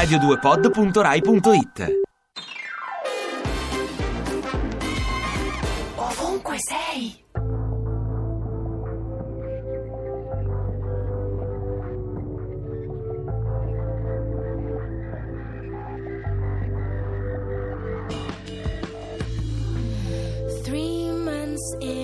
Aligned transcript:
radio2pod.rai.it 0.00 2.00
Ovunque 5.96 6.56
sei. 6.58 7.22
Three 20.64 21.10
months 21.10 21.76
in 21.80 21.99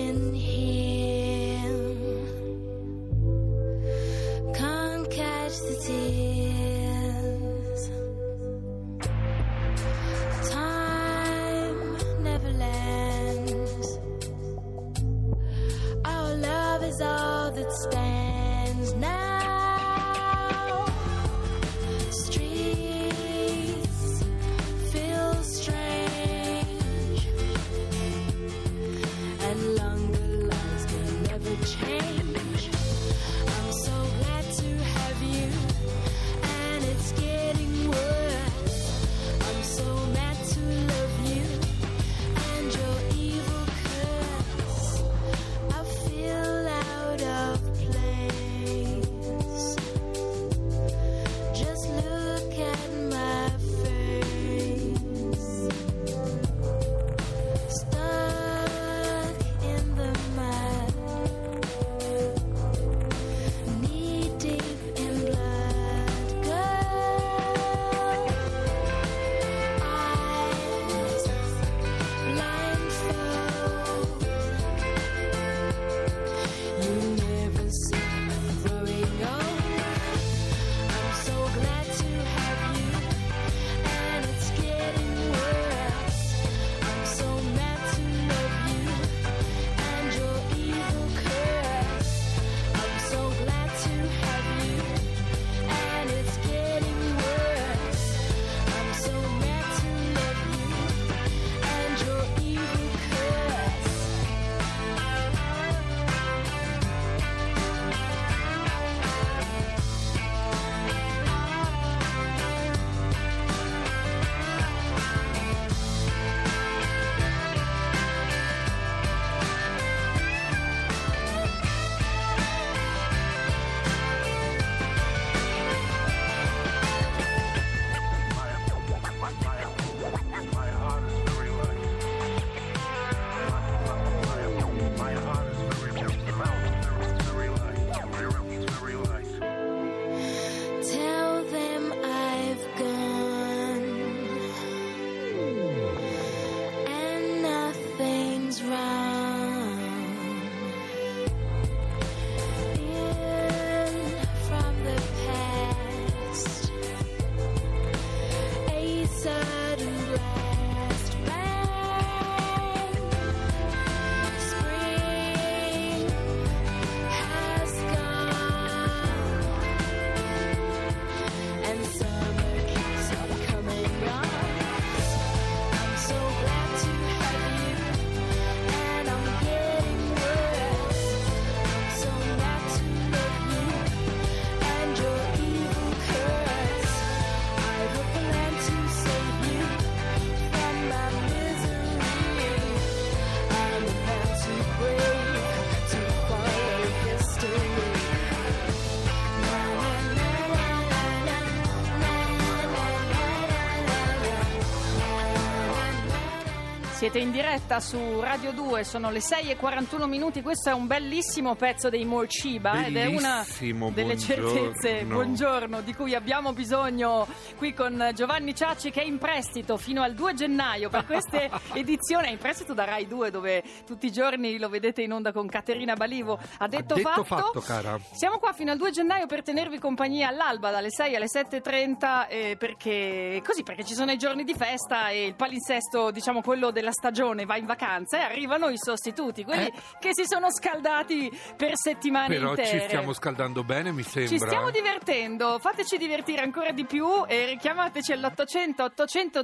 Siete 207.17 207.35
in 207.35 207.43
diretta 207.43 207.79
su 207.79 208.19
Radio 208.19 208.51
2, 208.51 208.83
sono 208.83 209.09
le 209.09 209.21
6 209.21 209.49
e 209.49 209.55
41 209.55 210.05
minuti. 210.05 210.43
Questo 210.43 210.69
è 210.69 210.73
un 210.73 210.85
bellissimo 210.85 211.55
pezzo 211.55 211.89
dei 211.89 212.05
Morciba 212.05 212.85
ed 212.85 212.95
è 212.95 213.07
una 213.07 213.43
delle 213.91 214.13
buongiorno. 214.13 214.17
certezze, 214.19 215.03
buongiorno, 215.03 215.81
di 215.81 215.95
cui 215.95 216.13
abbiamo 216.13 216.53
bisogno 216.53 217.25
qui 217.57 217.73
con 217.73 218.11
Giovanni 218.13 218.53
Ciacci 218.53 218.91
che 218.91 219.01
è 219.01 219.03
in 219.03 219.17
prestito 219.17 219.77
fino 219.77 220.03
al 220.03 220.13
2 220.13 220.33
gennaio 220.35 220.89
per 220.89 221.07
queste 221.07 221.49
edizioni. 221.73 222.27
È 222.27 222.31
in 222.31 222.37
prestito 222.37 222.75
da 222.75 222.83
Rai 222.83 223.07
2 223.07 223.31
dove 223.31 223.63
tutti 223.83 224.05
i 224.05 224.11
giorni 224.11 224.59
lo 224.59 224.69
vedete 224.69 225.01
in 225.01 225.11
onda 225.11 225.31
con 225.31 225.47
Caterina 225.47 225.95
Balivo. 225.95 226.37
Ha 226.59 226.67
detto, 226.67 226.93
detto 226.93 227.23
fatto, 227.23 227.61
cara. 227.61 227.99
Siamo 228.11 228.37
qua 228.37 228.53
fino 228.53 228.69
al 228.69 228.77
2 228.77 228.91
gennaio 228.91 229.25
per 229.25 229.41
tenervi 229.41 229.79
compagnia 229.79 230.27
all'alba 230.27 230.69
dalle 230.69 230.91
6 230.91 231.15
alle 231.15 231.25
7.30 231.25 232.27
eh, 232.29 232.55
perché 232.59 233.41
così 233.43 233.63
perché 233.63 233.83
ci 233.83 233.95
sono 233.95 234.11
i 234.11 234.17
giorni 234.17 234.43
di 234.43 234.53
festa 234.53 235.09
e 235.09 235.25
il 235.25 235.33
palinsesto, 235.33 236.11
diciamo 236.11 236.41
quello 236.41 236.69
della 236.69 236.91
stagione, 236.91 237.05
va 237.45 237.57
in 237.57 237.65
vacanza 237.65 238.17
e 238.17 238.21
arrivano 238.21 238.69
i 238.69 238.77
sostituti, 238.77 239.43
quelli 239.43 239.65
Eh. 239.67 239.73
che 239.99 240.09
si 240.13 240.25
sono 240.25 240.51
scaldati 240.51 241.29
per 241.55 241.71
settimane 241.75 242.35
Però 242.35 242.49
intere. 242.49 242.67
ci 242.67 242.79
stiamo 242.87 243.13
scaldando 243.13 243.63
bene, 243.63 243.91
mi 243.91 244.03
sembra. 244.03 244.31
Ci 244.31 244.39
stiamo 244.39 244.69
divertendo, 244.69 245.57
fateci 245.59 245.97
divertire 245.97 246.41
ancora 246.41 246.71
di 246.71 246.85
più 246.85 247.25
e 247.27 247.45
richiamateci 247.45 248.11
all'800 248.13 248.81
800 248.81 249.43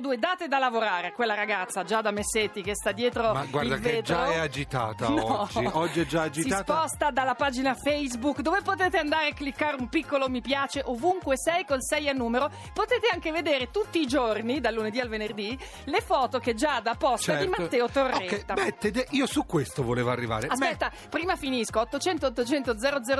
002. 0.00 0.18
Date 0.18 0.48
da 0.48 0.58
lavorare 0.58 1.08
a 1.08 1.12
quella 1.12 1.34
ragazza 1.34 1.84
Giada 1.84 2.10
Messetti 2.10 2.62
che 2.62 2.74
sta 2.74 2.92
dietro 2.92 3.32
Ma 3.32 3.44
guarda 3.46 3.76
che 3.76 3.80
vetro. 3.80 4.02
già 4.14 4.26
è 4.32 4.38
agitata 4.38 5.08
No. 5.08 5.42
oggi. 5.42 5.68
Oggi 5.72 6.00
è 6.00 6.06
già 6.06 6.22
Si 6.32 6.40
agitata. 6.40 6.62
sposta 6.62 7.10
dalla 7.10 7.34
pagina 7.34 7.74
Facebook 7.74 8.40
dove 8.40 8.62
potete 8.62 8.98
andare 8.98 9.28
a 9.28 9.32
cliccare 9.32 9.76
un 9.78 9.88
piccolo 9.88 10.28
mi 10.28 10.40
piace 10.40 10.82
ovunque 10.84 11.36
sei 11.36 11.64
col 11.64 11.82
6 11.82 12.08
a 12.08 12.12
numero. 12.12 12.50
Potete 12.72 13.08
anche 13.12 13.30
vedere 13.32 13.70
tutti 13.70 14.00
i 14.00 14.06
giorni, 14.06 14.60
dal 14.60 14.74
lunedì 14.74 15.00
al 15.00 15.08
venerdì, 15.08 15.56
le 15.84 16.00
foto 16.00 16.38
che 16.38 16.54
Giada 16.54 16.87
Giada 16.88 16.94
posta 16.96 17.34
di 17.34 17.44
Certo. 17.44 17.62
Matteo 17.62 17.84
Ok, 17.84 17.92
Torretta. 17.92 18.54
beh, 18.54 18.74
Tede- 18.78 19.06
io 19.10 19.26
su 19.26 19.44
questo 19.44 19.82
volevo 19.82 20.10
arrivare. 20.10 20.46
Aspetta, 20.48 20.90
prima 21.10 21.36
finisco. 21.36 21.80
800 21.80 22.26
800 22.28 22.74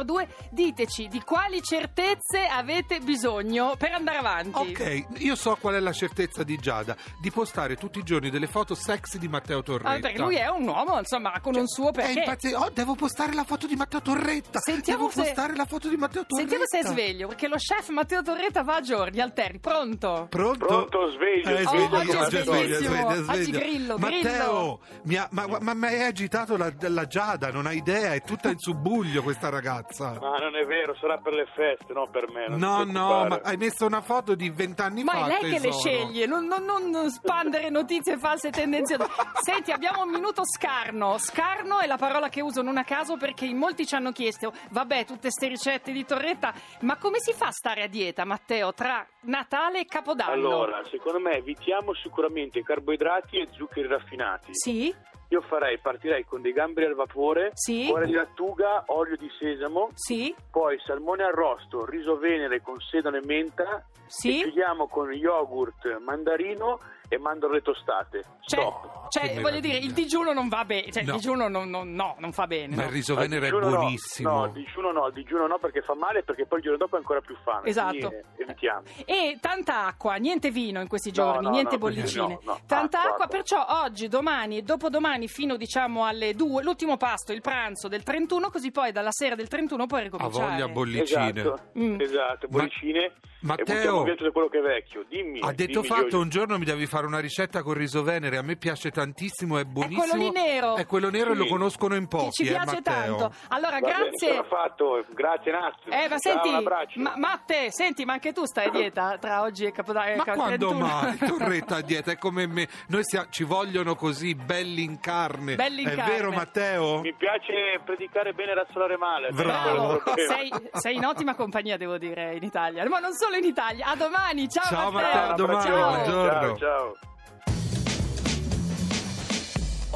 002 0.05 0.29
diteci 0.51 1.09
di 1.09 1.21
quali 1.21 1.63
certezze 1.63 2.47
avete 2.51 3.01
bisogno 3.01 3.75
per 3.77 3.93
andare 3.93 4.19
avanti. 4.19 4.59
Ok, 4.59 5.05
io 5.19 5.35
so 5.35 5.57
qual 5.61 5.75
è 5.75 5.81
la 5.81 5.93
certezza 5.93 6.43
di 6.45 6.57
Giada, 6.57 6.97
di 7.21 7.31
postare 7.31 7.77
tutti 7.77 7.99
i 7.99 8.03
giorni 8.03 8.31
delle 8.31 8.47
foto 8.47 8.75
sexy 8.75 9.19
di 9.19 9.29
Matteo 9.29 9.63
Torretta. 9.63 9.91
Ah, 9.91 9.99
perché 9.99 10.19
lui 10.19 10.37
è 10.37 10.49
un 10.49 10.67
uomo, 10.67 10.99
insomma, 10.99 11.39
con 11.41 11.55
un 11.57 11.67
suo 11.67 11.89
È 11.91 11.93
perché. 11.93 12.19
impazzi- 12.21 12.53
oh, 12.55 12.71
devo 12.73 12.95
postare 12.95 13.35
la 13.35 13.45
foto 13.45 13.67
di 13.67 13.75
Matteo 13.77 14.01
Torretta. 14.01 14.61
Sentiamo 14.61 15.09
devo 15.09 15.11
se- 15.11 15.23
postare 15.23 15.55
la 15.57 15.65
foto 15.67 15.89
di 15.89 15.97
Matteo 15.97 16.25
Torretta. 16.27 16.49
Sentiamo 16.49 16.65
se 16.67 16.79
è 16.79 16.85
sveglio, 16.85 17.29
perché 17.29 17.49
lo 17.49 17.57
chef 17.57 17.89
Matteo 17.91 18.23
Torretta 18.23 18.63
va 18.63 18.77
a 18.77 18.81
giorni, 18.81 19.21
alterni. 19.21 19.59
Pronto? 19.59 20.27
Pronto? 20.31 20.67
Pronto, 20.67 21.11
sveglio, 21.11 21.49
Eh, 21.57 21.63
sveglio, 21.65 21.87
sveglio, 21.89 22.19
oggi 22.21 22.37
è 22.37 22.43
sveglio, 22.43 22.53
sveglissimo. 22.53 22.95
sveglio, 23.11 23.23
sveglio. 23.25 23.58
Oggi 23.58 23.58
grillo, 23.59 23.99
Matteo, 23.99 24.81
mi 25.05 25.17
ha- 25.17 25.29
ma, 25.33 25.47
ma 25.61 25.75
mi 25.75 25.87
hai 25.87 26.03
agitato 26.05 26.57
la, 26.57 26.73
la 26.81 27.07
Giada, 27.07 27.51
non 27.51 27.67
hai 27.67 27.77
idea, 27.79 28.13
è 28.15 28.23
tutta 28.23 28.49
in 28.51 28.59
subbuglio 28.59 29.23
questa 29.23 29.49
ragazza. 29.49 30.19
Ma 30.21 30.37
non 30.39 30.57
è 30.57 30.65
vero, 30.65 30.95
sarà 30.97 31.19
per 31.19 31.33
le 31.35 31.47
feste, 31.55 31.93
non 31.93 32.11
per 32.11 32.31
me. 32.31 32.49
non 32.49 32.59
No, 32.59 32.85
no, 32.85 33.27
ma 33.27 33.41
hai 33.43 33.57
messo 33.57 33.87
una 33.87 34.01
foto 34.01 34.35
di 34.35 34.51
vent'anni 34.51 35.03
Ma 35.05 35.13
fa. 35.13 35.25
è 35.25 35.29
lei 35.29 35.41
che 35.41 35.59
le 35.59 35.71
tesoro. 35.71 35.79
sceglie, 35.79 36.27
non, 36.27 36.47
non- 36.47 36.65
non 36.91 37.11
spandere 37.11 37.71
notizie 37.71 38.19
false 38.19 38.49
e 38.49 38.51
tendenziose. 38.51 39.07
Senti, 39.43 39.71
abbiamo 39.73 40.03
un 40.03 40.11
minuto 40.11 40.43
scarno. 40.45 41.17
Scarno 41.19 41.79
è 41.81 41.87
la 41.87 41.97
parola 41.97 42.29
che 42.29 42.41
uso 42.41 42.63
non 42.63 42.77
a 42.79 42.85
caso 42.85 43.17
perché 43.17 43.45
in 43.47 43.57
molti 43.57 43.87
ci 43.87 43.95
hanno 43.95 44.13
chiesto, 44.13 44.53
vabbè, 44.71 45.05
tutte 45.05 45.31
ste 45.31 45.49
ricette 45.49 45.93
di 45.93 46.05
Torretta, 46.05 46.53
ma 46.81 46.97
come 46.97 47.19
si 47.21 47.33
fa 47.33 47.47
a 47.47 47.53
stare 47.53 47.83
a 47.83 47.87
dieta, 47.89 48.25
Matteo, 48.25 48.73
tra 48.75 49.07
Natale 49.23 49.81
e 49.81 49.85
Capodanno? 49.87 50.33
Allora, 50.33 50.81
secondo 50.91 51.19
me 51.21 51.33
evitiamo 51.33 51.95
sicuramente 51.95 52.63
carboidrati 52.63 53.37
e 53.39 53.48
zuccheri 53.53 53.89
raffinati. 53.89 54.51
Sì? 54.53 54.95
Io 55.31 55.43
farei, 55.43 55.79
partirei 55.79 56.25
con 56.25 56.41
dei 56.41 56.53
gamberi 56.53 56.87
al 56.87 56.95
vapore, 56.95 57.51
Sì. 57.53 57.87
cuore 57.87 58.07
di 58.07 58.13
lattuga, 58.13 58.85
olio 58.87 59.17
di 59.17 59.29
sesamo, 59.39 59.91
Sì? 59.93 60.35
poi 60.51 60.79
salmone 60.87 61.23
arrosto, 61.23 61.85
riso 61.85 62.17
venere 62.17 62.63
con 62.63 62.77
sedano 62.81 63.19
e 63.19 63.25
menta, 63.27 63.85
e 63.95 64.01
Sì? 64.07 64.41
chiudiamo 64.43 64.89
con 64.89 65.13
yogurt, 65.13 65.99
mandarino 65.99 66.81
e 67.09 67.19
mandorle 67.19 67.63
tostate. 67.63 68.25
Cioè, 68.41 68.61
Stop. 68.61 69.09
cioè, 69.11 69.23
voglio 69.29 69.41
meraviglia. 69.43 69.61
dire, 69.61 69.79
il 69.87 69.93
digiuno 69.93 70.33
non 70.33 70.49
va 70.49 70.65
bene, 70.65 70.91
cioè 70.93 71.03
No. 71.05 71.11
il 71.15 71.17
digiuno 71.17 71.49
non, 71.49 71.69
non- 71.71 71.93
no, 71.95 72.17
non 72.19 72.33
fa 72.33 72.47
bene. 72.47 72.75
Ma 72.77 72.83
no. 72.83 72.89
il 72.89 72.95
riso 72.95 73.15
venere 73.15 73.47
è 73.47 73.51
digiuno 73.51 73.69
no. 73.71 73.77
buonissimo. 73.77 74.31
No, 74.31 74.45
il 74.47 74.53
digiuno 74.53 74.93
no, 74.93 75.07
il 75.07 75.13
digiuno 75.15 75.47
no 75.47 75.59
perché 75.59 75.83
fa 75.83 75.95
male 75.95 76.23
perché 76.23 76.47
poi 76.47 76.59
il 76.59 76.65
giorno 76.65 76.79
dopo 76.79 76.97
è 76.97 76.99
ancora 76.99 77.21
più 77.21 77.37
fame. 77.43 77.69
Esatto. 77.69 78.13
evitiamo. 78.37 78.83
E 79.05 79.39
tanta 79.41 79.87
acqua, 79.87 80.15
niente 80.17 80.51
vino 80.51 80.81
in 80.81 80.89
questi 80.89 81.11
giorni, 81.11 81.45
no, 81.45 81.51
niente 81.51 81.73
no, 81.75 81.79
bollicine. 81.79 82.27
no, 82.27 82.41
no, 82.45 82.61
tanta 82.67 82.99
acqua, 82.99 83.11
acqua, 83.13 83.27
perciò 83.27 83.65
oggi, 83.83 84.09
domani 84.09 84.59
e 84.59 84.63
dopodomani 84.63 85.29
fino 85.29 85.57
diciamo 85.57 86.05
alle 86.05 86.35
2, 86.35 86.63
l'ultimo 86.63 86.97
pasto, 86.97 87.33
il 87.33 87.41
pranzo 87.41 87.89
del 87.89 88.03
31, 88.03 88.51
così 88.51 88.71
poi 88.71 88.93
dalla 88.93 89.11
sera 89.13 89.35
del 89.35 89.49
31 89.49 89.87
puoi 89.87 90.01
Ha 90.01 90.03
ricominciare. 90.05 90.51
voglia 90.51 90.69
bollicine. 90.69 91.41
Esatto, 91.41 91.63
Mm. 91.79 92.01
esatto, 92.01 92.49
bollicine. 92.49 93.13
Matteo- 93.41 94.05
e 94.05 94.31
quello 94.33 94.49
che 94.49 94.59
è 94.59 94.63
vecchio. 94.63 95.05
Dimmi. 95.09 95.39
Ha 95.41 95.53
detto 95.53 95.81
dimmi, 95.81 95.87
fatto 95.87 96.01
Giorgio. 96.03 96.19
un 96.19 96.29
giorno 96.29 96.59
mi 96.59 96.65
devi 96.65 96.87
fare 96.87 96.98
una 97.07 97.19
ricetta 97.21 97.63
con 97.63 97.75
riso 97.75 98.03
venere, 98.03 98.37
a 98.37 98.43
me 98.43 98.57
piace 98.57 98.91
tantissimo, 98.91 99.59
è 99.59 99.65
buonissimo. 99.65 100.03
quello 100.07 100.23
lì 100.25 100.31
nero. 100.31 100.77
È 100.77 100.87
quello 100.87 101.11
nero 101.11 101.31
e 101.31 101.35
Sì. 101.35 101.39
lo 101.43 101.47
conoscono 101.47 101.95
in 101.95 102.09
Che 102.09 102.17
pochi, 102.17 102.31
ci 102.33 102.43
eh, 102.45 102.49
piace 102.51 102.75
Matteo. 102.77 103.17
tanto. 103.17 103.35
Allora, 103.49 103.79
Va 103.79 103.87
bene, 103.87 103.99
grazie. 103.99 104.29
sarà 104.29 104.45
fatto. 104.45 105.05
Grazie 105.11 105.53
Nazio. 105.53 105.93
Eh, 105.93 106.09
ma 106.09 106.09
Ciao, 106.09 106.19
senti, 106.19 106.49
un 106.49 106.55
abbraccio. 106.55 107.01
ma, 107.01 107.13
Matte, 107.17 107.71
senti, 107.71 108.05
ma 108.05 108.13
anche 108.15 108.33
tu 108.33 108.45
stai 108.45 108.67
a 108.67 108.71
dieta 108.71 109.17
tra 109.19 109.43
oggi 109.43 109.65
e 109.65 109.73
Capodanno? 109.73 110.17
Ma 110.17 110.25
quando 110.25 110.69
31? 110.69 110.79
mai? 110.87 111.17
Torretta 111.19 111.77
a 111.77 111.81
dieta, 111.83 112.11
è 112.13 112.19
come 112.19 112.47
me. 112.47 112.69
Noi 112.89 113.03
sia- 113.05 113.27
ci 113.31 113.45
vogliono 113.45 113.95
così, 113.95 114.35
belli 114.35 114.83
in 114.83 115.01
carne. 115.01 115.55
Belli 115.55 115.83
in 115.83 115.89
è 115.89 115.95
carne. 115.95 116.13
vero, 116.15 116.31
Matteo? 116.33 117.01
Mi 117.01 117.15
piace 117.15 117.81
predicare 117.85 118.33
bene 118.33 118.53
e 118.53 118.55
razzolare 118.55 118.97
male. 118.97 119.31
Bravo. 119.31 120.05
È 120.05 120.13
sei, 120.27 120.51
sei 120.73 120.97
in 120.97 121.05
ottima 121.05 121.35
compagnia, 121.35 121.77
devo 121.77 121.99
dire, 121.99 122.35
in 122.35 122.43
Italia. 122.43 122.87
Ma 122.89 122.99
non 122.99 123.13
solo 123.15 123.37
in 123.37 123.45
Italia. 123.45 123.87
A 123.87 123.97
domani, 123.97 124.49
ciao, 124.49 124.65
Ciao, 124.65 124.91
Matteo. 124.91 125.09
Matteo, 125.09 125.33
a 125.33 125.35
domani, 125.37 125.63
Ciao. 125.63 125.89
buongiorno. 125.95 126.57
Ciao, 126.57 126.57
ciao. 126.59 126.88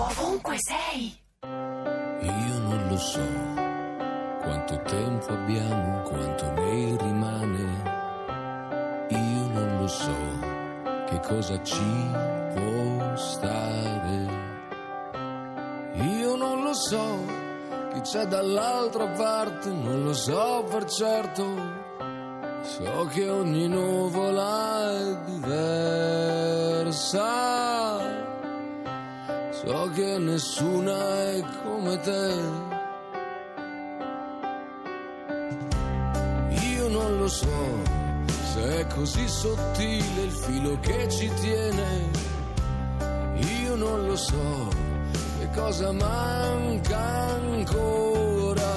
Ovunque 0.03 0.57
sei. 0.59 1.17
Io 1.43 2.59
non 2.59 2.89
lo 2.89 2.97
so 2.97 3.21
quanto 4.43 4.83
tempo 4.83 5.33
abbiamo, 5.33 6.03
quanto 6.03 6.51
ne 6.51 6.97
rimane. 6.97 7.91
Io 9.11 9.47
non 9.53 9.79
lo 9.79 9.87
so 9.87 10.17
che 11.07 11.21
cosa 11.21 11.63
ci 11.63 12.11
può 12.53 13.15
stare. 13.15 14.41
Io 15.93 16.35
non 16.35 16.65
lo 16.65 16.75
so 16.75 17.25
chi 17.93 18.01
c'è 18.01 18.27
dall'altra 18.27 19.07
parte, 19.07 19.71
non 19.71 20.03
lo 20.03 20.15
so 20.15 20.65
per 20.69 20.85
certo. 20.87 21.45
So 22.63 23.09
che 23.13 23.29
ogni 23.29 23.69
nuvola 23.69 24.91
è 24.99 25.17
diversa. 25.27 26.73
So 29.65 29.91
che 29.95 30.19
nessuna 30.19 31.23
è 31.31 31.45
come 31.63 31.97
te. 32.01 32.35
Io 36.67 36.89
non 36.89 37.19
lo 37.19 37.29
so 37.29 37.83
se 38.27 38.81
è 38.81 38.87
così 38.89 39.29
sottile 39.29 40.23
il 40.23 40.33
filo 40.33 40.77
che 40.81 41.09
ci 41.09 41.31
tiene. 41.41 42.11
Io 43.63 43.77
non 43.77 44.05
lo 44.05 44.17
so 44.17 44.69
che 45.39 45.49
cosa 45.55 45.93
manca 45.93 46.99
ancora. 46.99 48.75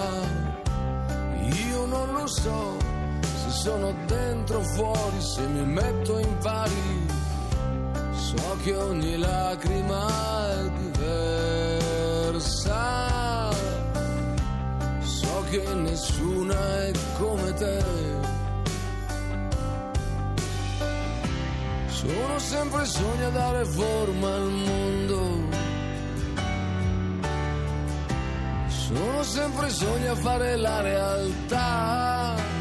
Io 1.67 1.85
non 1.87 2.13
lo 2.13 2.27
so 2.27 2.77
se 3.21 3.49
sono 3.49 3.91
dentro 4.05 4.59
o 4.59 4.63
fuori, 4.63 5.19
se 5.19 5.47
mi 5.47 5.65
metto 5.65 6.19
in 6.19 6.37
pari. 6.37 7.04
So 8.35 8.57
che 8.63 8.75
ogni 8.75 9.17
lacrima 9.17 10.51
è 10.51 10.69
diversa. 10.91 12.43
So 15.01 15.45
che 15.49 15.73
nessuna 15.73 16.85
è 16.85 16.91
come 17.17 17.53
te. 17.53 17.83
Sono 21.87 22.39
sempre 22.39 22.85
sogni 22.85 23.23
a 23.23 23.29
dare 23.29 23.65
forma 23.65 24.33
al 24.33 24.49
mondo. 24.49 25.53
Sono 28.67 29.23
sempre 29.23 29.69
sogni 29.69 30.07
a 30.07 30.15
fare 30.15 30.55
la 30.57 30.81
realtà. 30.81 32.54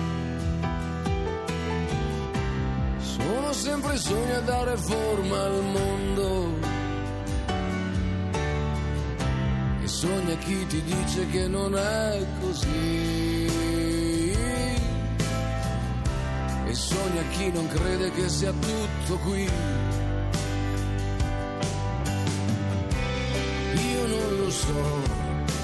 Sempre 3.54 3.96
sogni 3.96 4.32
a 4.32 4.40
dare 4.40 4.76
forma 4.76 5.42
al 5.44 5.62
mondo. 5.62 6.58
E 9.82 9.86
sogna 9.86 10.36
chi 10.38 10.66
ti 10.66 10.82
dice 10.82 11.26
che 11.28 11.46
non 11.46 11.76
è 11.76 12.26
così. 12.40 13.46
E 16.66 16.74
sogna 16.74 17.22
chi 17.30 17.52
non 17.52 17.68
crede 17.68 18.10
che 18.10 18.28
sia 18.28 18.52
tutto 18.52 19.18
qui. 19.18 19.48
Io 23.92 24.06
non 24.06 24.36
lo 24.36 24.50
so 24.50 25.02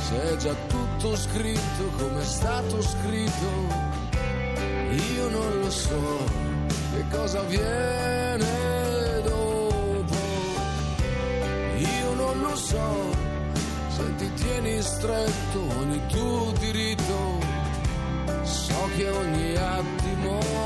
se 0.08 0.32
è 0.32 0.36
già 0.36 0.54
tutto 0.68 1.16
scritto 1.16 1.84
come 1.98 2.20
è 2.20 2.24
stato 2.24 2.80
scritto. 2.82 3.88
Io 5.14 5.28
non 5.28 5.60
lo 5.60 5.70
so 5.70 6.49
che 6.92 7.04
cosa 7.10 7.42
viene 7.42 9.20
dopo. 9.22 10.16
Io 11.76 12.14
non 12.14 12.40
lo 12.40 12.56
so 12.56 13.10
se 13.88 14.14
ti 14.16 14.32
tieni 14.34 14.82
stretto 14.82 15.58
ogni 15.78 16.00
tuo 16.06 16.52
diritto. 16.58 17.38
So 18.42 18.88
che 18.96 19.08
ogni 19.08 19.56
attimo 19.56 20.59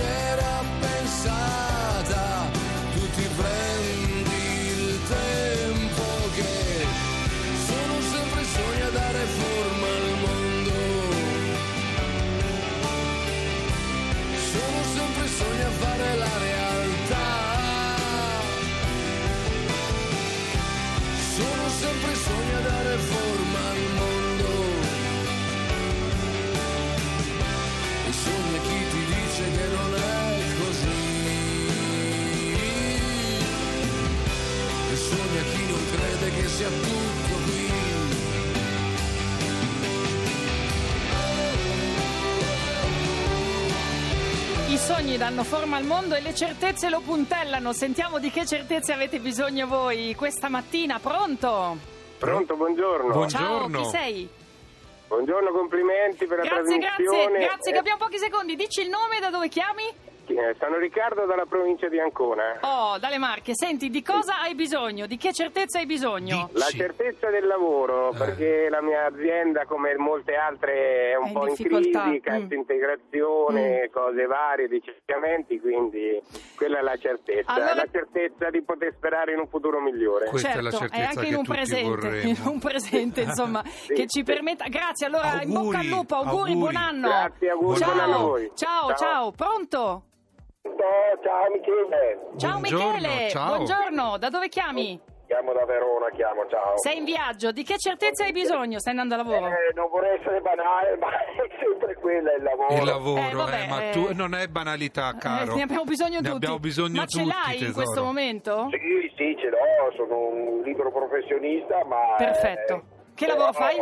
a 0.00 0.33
sogni 45.14 45.18
danno 45.18 45.44
forma 45.44 45.76
al 45.76 45.84
mondo 45.84 46.14
e 46.14 46.20
le 46.20 46.34
certezze 46.34 46.88
lo 46.88 47.00
puntellano. 47.00 47.72
Sentiamo 47.72 48.18
di 48.18 48.30
che 48.30 48.44
certezze 48.46 48.92
avete 48.92 49.20
bisogno 49.20 49.66
voi 49.66 50.14
questa 50.16 50.48
mattina. 50.48 50.98
Pronto? 50.98 51.76
Pronto, 52.18 52.56
buongiorno. 52.56 53.12
Buongiorno. 53.12 53.70
Ciao, 53.78 53.82
chi 53.82 53.88
sei? 53.90 54.28
Buongiorno, 55.06 55.50
complimenti 55.52 56.26
per 56.26 56.38
la 56.38 56.44
Grazie, 56.44 56.78
trasmissione. 56.78 57.22
grazie, 57.22 57.38
grazie, 57.46 57.70
che 57.70 57.76
Eh, 57.76 57.80
abbiamo 57.80 57.98
pochi 57.98 58.18
secondi. 58.18 58.56
Dici 58.56 58.80
il 58.80 58.88
nome 58.88 59.20
da 59.20 59.30
dove 59.30 59.48
chiami? 59.48 59.84
Eh, 60.32 60.56
sono 60.58 60.78
Riccardo 60.78 61.26
dalla 61.26 61.44
provincia 61.46 61.88
di 61.88 62.00
Ancona. 62.00 62.58
Oh, 62.62 62.98
dalle 62.98 63.18
Marche. 63.18 63.52
Senti, 63.54 63.90
di 63.90 64.02
cosa 64.02 64.40
hai 64.40 64.54
bisogno? 64.54 65.06
Di 65.06 65.16
che 65.18 65.32
certezza 65.32 65.78
hai 65.78 65.86
bisogno? 65.86 66.48
La 66.52 66.64
Sì. 66.66 66.78
certezza 66.78 67.28
del 67.28 67.46
lavoro, 67.46 68.12
Eh. 68.12 68.16
perché 68.16 68.68
la 68.70 68.80
mia 68.80 69.04
azienda, 69.06 69.66
come 69.66 69.94
molte 69.96 70.34
altre, 70.34 71.10
è 71.12 71.16
un 71.16 71.28
È 71.28 71.32
po' 71.32 71.46
in 71.48 71.54
crisi, 71.56 71.90
Mm. 71.98 72.16
cassa 72.22 72.54
integrazione, 72.54 73.90
cose 73.92 74.24
varie, 74.26 74.66
licenziamenti, 74.68 75.60
quindi 75.60 76.20
quella 76.56 76.78
è 76.78 76.82
la 76.82 76.96
certezza. 76.96 77.52
Allora- 77.52 77.74
La 77.74 77.86
certezza 77.90 78.50
di 78.50 78.62
poter 78.62 78.92
sperare 78.96 79.32
in 79.32 79.40
un 79.40 79.48
futuro 79.48 79.80
migliore. 79.80 80.28
Questa 80.28 80.50
è 80.52 80.60
la 80.60 80.70
certo, 80.70 80.78
certezza 80.86 81.08
anche 81.10 81.20
che 81.20 81.26
in 81.26 81.34
un 81.34 81.44
presente, 81.44 82.18
in 82.28 82.36
un 82.44 82.58
presente, 82.60 83.20
insomma, 83.22 83.62
che 83.88 84.06
ci 84.06 84.22
permetta. 84.22 84.66
Grazie, 84.68 85.06
allora 85.06 85.42
in 85.42 85.52
bocca 85.52 85.78
al 85.78 85.84
Auguri, 85.84 85.88
lupo, 85.88 86.14
auguri, 86.14 86.36
auguri. 86.52 86.54
buon 86.54 86.76
anno. 86.76 87.08
Grazie, 87.08 87.50
auguri, 87.50 87.78
ciao. 87.78 87.92
buon 87.92 88.00
anno 88.04 88.14
a 88.14 88.18
voi. 88.22 88.50
ciao, 88.54 88.86
ciao, 88.88 88.96
Ciao. 88.96 89.30
pronto? 89.32 90.02
Ciao 90.64 91.50
Michele, 91.50 92.20
Ciao 92.38 92.58
Buongiorno, 92.58 92.90
Michele, 92.98 93.28
ciao. 93.28 93.54
buongiorno, 93.56 94.16
da 94.18 94.30
dove 94.30 94.48
chiami? 94.48 94.98
chiamo 95.26 95.52
da 95.52 95.64
Verona, 95.66 96.08
chiamo, 96.14 96.46
ciao. 96.48 96.78
Sei 96.78 96.98
in 96.98 97.04
viaggio, 97.04 97.50
di 97.52 97.62
che 97.64 97.76
certezza 97.76 98.24
hai 98.24 98.32
bisogno? 98.32 98.78
Stai 98.78 98.96
andando 98.96 99.14
a 99.14 99.16
lavoro? 99.18 99.46
Eh, 99.48 99.72
non 99.74 99.88
vorrei 99.90 100.18
essere 100.18 100.40
banale, 100.40 100.96
ma 101.00 101.08
è 101.10 101.48
sempre 101.60 101.94
quella 101.96 102.32
il 102.32 102.42
lavoro. 102.42 102.74
Il 102.74 102.84
lavoro, 102.84 103.20
Eh, 103.20 103.34
vabbè, 103.34 103.62
eh, 103.62 103.66
ma 103.68 103.82
eh. 103.84 103.90
tu 103.90 104.14
non 104.14 104.34
è 104.34 104.46
banalità, 104.48 105.14
caro. 105.18 105.52
Eh, 105.52 105.56
ne 105.56 105.62
abbiamo 105.62 105.84
bisogno 105.84 106.20
Ne 106.20 106.22
tutti. 106.22 106.34
abbiamo 106.36 106.58
bisogno 106.58 107.00
Ma 107.00 107.06
ce 107.06 107.18
tutti, 107.22 107.30
l'hai 107.34 107.52
in 107.54 107.58
tesoro. 107.60 107.74
questo 107.84 108.02
momento? 108.04 108.68
Sì, 108.70 109.12
sì, 109.16 109.36
ce 109.38 109.48
l'ho, 109.50 109.92
sono 109.96 110.18
un 110.28 110.62
libero 110.62 110.90
professionista, 110.90 111.84
ma... 111.84 112.14
Perfetto. 112.16 112.82
Che 113.14 113.26
lavoro 113.26 113.52
fai? 113.52 113.76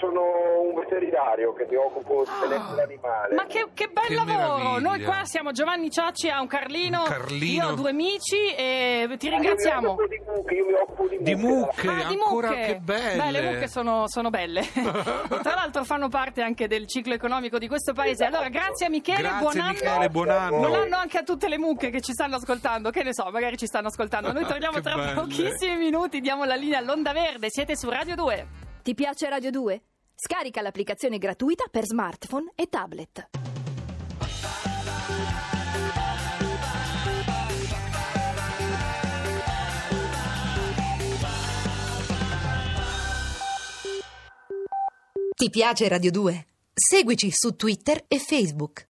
Sono 0.00 0.60
un 0.62 0.74
veterinario 0.74 1.52
che 1.54 1.66
mi 1.68 1.76
occupo 1.76 2.24
di 2.24 2.30
Ah. 2.30 2.46
benessere 2.48 2.82
animale. 2.82 3.34
Ma 3.34 3.44
che, 3.46 3.68
che 3.74 3.88
bel 3.88 4.04
Che 4.06 4.14
lavoro! 4.14 4.56
meraviglia. 4.58 4.78
Noi 4.88 5.02
qua 5.04 5.20
siamo 5.24 5.52
Giovanni 5.52 5.90
Ciacci 5.90 6.28
a 6.28 6.40
un 6.40 6.46
Carlino, 6.46 7.00
Un 7.02 7.06
Carlino. 7.08 7.64
io 7.64 7.70
ho 7.70 7.74
due 7.74 7.90
amici 7.90 8.54
e 8.54 9.06
ti 9.18 9.26
Io 9.26 9.30
mi 9.32 9.36
ringraziamo. 9.38 9.90
occupo 9.90 10.06
di 10.06 10.20
mucche, 10.26 10.54
io 10.54 10.66
mi 10.66 10.72
occupo 10.72 11.08
di 11.08 11.16
mucche. 11.16 11.24
Di 11.24 11.34
mucche, 11.34 11.88
Ah, 11.88 11.94
di 12.08 12.18
ancora 12.20 12.48
mucche. 12.48 12.64
che 12.66 12.78
belle. 12.82 13.22
Beh, 13.22 13.30
le 13.30 13.40
mucche 13.42 13.68
sono, 13.68 14.04
sono 14.08 14.30
belle. 14.30 14.62
tra 15.42 15.54
l'altro 15.54 15.84
fanno 15.84 16.08
parte 16.08 16.42
anche 16.42 16.66
del 16.66 16.86
ciclo 16.86 17.14
economico 17.14 17.58
di 17.58 17.68
questo 17.68 17.92
paese. 17.92 18.24
Allora, 18.24 18.48
grazie 18.48 18.86
a 18.86 18.90
Michele, 18.90 19.20
Grazie, 19.22 19.38
buon 19.40 19.58
anno. 19.60 19.72
Michele, 19.72 20.08
buon 20.10 20.28
anno. 20.30 20.56
Buon 20.58 20.74
anno 20.74 20.96
anche 20.96 21.18
a 21.18 21.22
tutte 21.22 21.48
le 21.48 21.58
mucche 21.58 21.90
che 21.90 22.00
ci 22.00 22.12
stanno 22.12 22.36
ascoltando. 22.36 22.90
Che 22.90 23.02
ne 23.02 23.14
so, 23.14 23.28
magari 23.30 23.56
ci 23.56 23.66
stanno 23.66 23.88
ascoltando. 23.88 24.32
Noi 24.32 24.44
torniamo 24.46 24.80
tra 24.80 24.94
belle. 24.96 25.14
pochissimi 25.14 25.76
minuti. 25.76 26.20
Diamo 26.20 26.44
la 26.44 26.54
linea 26.56 26.78
all'Onda 26.78 27.12
Verde. 27.12 27.46
Siete 27.48 27.76
su 27.76 27.88
Radio 27.88 28.14
2. 28.14 28.64
Ti 28.86 28.94
piace 28.94 29.28
Radio 29.28 29.50
2? 29.50 29.82
Scarica 30.14 30.62
l'applicazione 30.62 31.18
gratuita 31.18 31.64
per 31.68 31.84
smartphone 31.86 32.52
e 32.54 32.68
tablet. 32.68 33.30
Ti 45.34 45.50
piace 45.50 45.88
Radio 45.88 46.12
2? 46.12 46.46
Seguici 46.72 47.32
su 47.32 47.56
Twitter 47.56 48.04
e 48.06 48.20
Facebook. 48.20 48.84